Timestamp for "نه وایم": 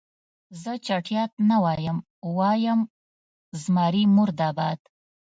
1.49-1.97